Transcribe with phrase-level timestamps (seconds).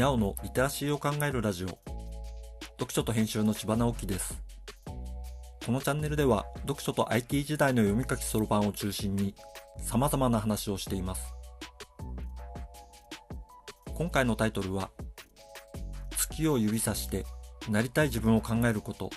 [0.00, 1.78] にゃおのリテラシーを考えるラジオ。
[2.78, 4.42] 読書と編集の千葉直樹です。
[5.66, 9.34] このチャンネルでは読書と IT 時代の読み書きそろばんを中心に
[9.76, 11.34] 様々な話をしています。
[13.92, 14.90] 今回のタイトルは
[16.16, 17.26] 月を指さして
[17.68, 19.10] なりたい自分を考えること。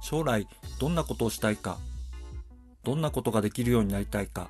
[0.00, 0.48] 将来
[0.80, 1.76] どんなことをしたいか。
[2.84, 4.48] どんなことができるようになりたいか。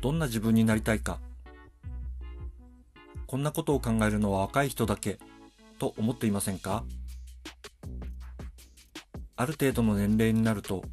[0.00, 1.20] どんな自分になりたいか。
[3.26, 5.18] こんなことを考えるのは若い人だけ
[5.78, 6.84] と思っていませんか？
[9.36, 10.84] ある程度の年齢になると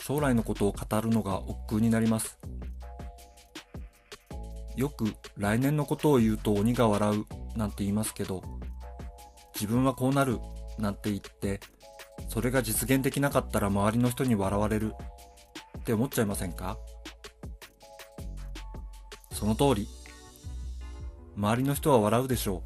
[0.00, 2.38] 将来のことを語るのが億劫になります。
[4.76, 7.24] よく来年のことを言うと鬼が笑う
[7.56, 8.42] なんて言いますけど
[9.54, 10.40] 自分はこうなる
[10.78, 11.60] なんて言って
[12.28, 14.94] それが実現できなかったら周りの人に笑われる
[15.78, 16.76] って思っちゃいませんか？
[19.30, 19.88] その通り。
[21.36, 22.62] 周りの人は笑うでしょ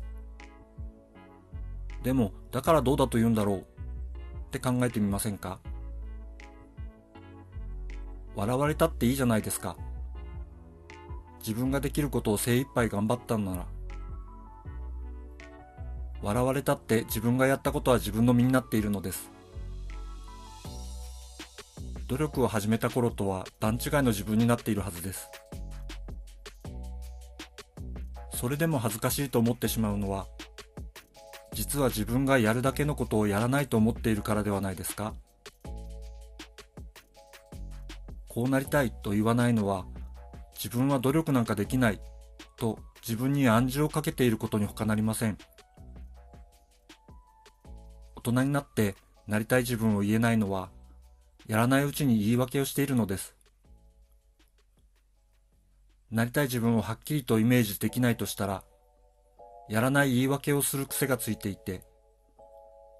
[2.03, 2.05] う。
[2.05, 3.63] でもだからどうだと言うんだろうっ
[4.51, 5.59] て考えてみませんか？
[8.37, 9.77] 笑われたっていいじゃないですか。
[11.41, 13.67] 自分ができることを精一杯頑張ったんなら。
[16.23, 19.31] 笑われたって自分がやったことは自分の身になっているのです。
[22.07, 25.29] 努力を始めた頃とは段違いの自分になっているはずです。
[28.39, 30.29] それでも恥ずかしいと思ってしまうのは
[31.53, 35.13] 実は自分がやるだけのことをやらないと思っているからではないですか？
[38.29, 39.87] こうなりたいと言わないのは
[40.55, 42.01] 自分は努力なんかできない
[42.57, 45.37] と自分に暗示をかけていることに他なりません。
[48.15, 48.95] 大人になって
[49.27, 50.69] なりたい自分を言えないのは
[51.49, 53.35] やらないうちに言い訳をしているのです。
[56.11, 58.65] なりたい自分をはっきりとイメージできないとしたら
[59.69, 61.83] やらない言い訳をする癖がついていて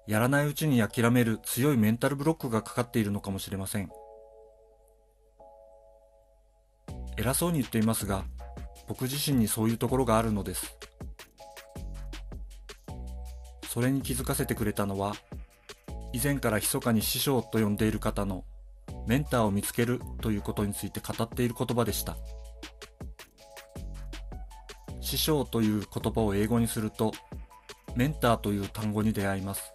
[0.07, 3.89] やらないうちに諦める強いメンタルブロックがかかっているのかもしれません。
[7.17, 8.23] 偉そうに言っていますが
[8.87, 10.77] 僕自身にそういうところがあるのです。
[13.67, 15.15] それに気づかせてくれたのは
[16.11, 18.45] 以前から密かに師匠と呼んでいる方の
[19.05, 22.17] メンターを見つけるということについて語っている言葉でした。
[25.09, 27.13] 師匠という言葉を英語にすると
[27.95, 29.73] メンターという単語に出会います。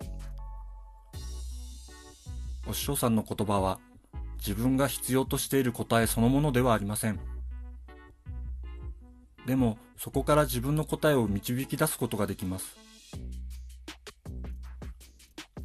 [2.69, 3.81] お師匠さんの言葉は
[4.37, 7.19] 自分が必要としている答えそのものではありません。
[9.45, 12.77] でもそこから自分の答えを導き出すことができます。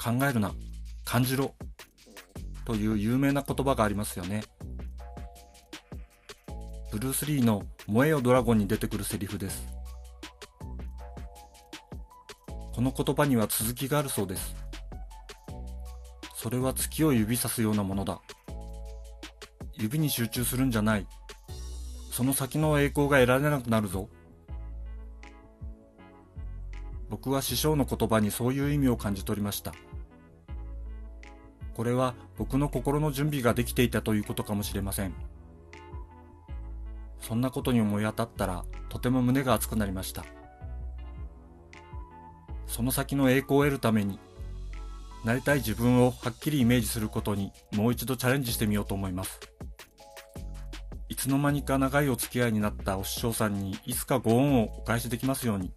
[0.04, 0.52] 考えるな
[1.06, 1.54] 感じろ
[2.66, 4.44] という有名な言葉がありますよね。
[6.92, 9.68] ブルース・リーの「燃えよドラゴン」に出てくるセリフです
[12.74, 14.56] この言葉には続きがあるそうです
[16.36, 18.22] それは月を指さすようなものだ
[19.74, 21.08] 指に集中するんじゃない
[22.20, 24.10] その先の栄光が得られなくなるぞ。
[27.10, 29.74] 僕は師匠の言葉にそういう意味を感じ取りました。
[31.76, 35.14] これは僕の心の準備ができていたということかもしれません。
[37.20, 40.26] そんなことに思い当たったらとても胸が熱くなりました。
[42.68, 44.20] その先の栄光を得るために
[45.26, 49.40] なりたい自分をはっきりイメージすることにもう一度チャレンジしてみようと思います
[51.10, 51.16] い。
[51.16, 55.74] つの間にか長いお付き合いになったお師匠さんにいつかご恩をお返しできますように。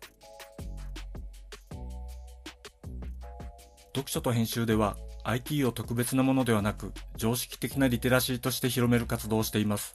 [3.94, 9.94] 読書と編集では IT を特別なものではなく常識的なリテラシーとして広める活動をしています。